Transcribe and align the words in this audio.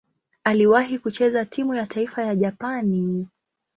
Aliwahi 0.43 0.99
kucheza 0.99 1.45
timu 1.45 1.73
ya 1.73 1.85
taifa 1.85 2.23
ya 2.23 2.35
Japani. 2.35 3.27